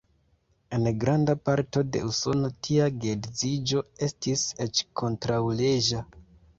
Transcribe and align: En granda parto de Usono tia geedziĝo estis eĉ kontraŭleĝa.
En 0.77 0.87
granda 1.03 1.35
parto 1.49 1.83
de 1.91 2.01
Usono 2.09 2.51
tia 2.69 2.89
geedziĝo 3.05 3.87
estis 4.11 4.49
eĉ 4.69 4.85
kontraŭleĝa. 5.05 6.07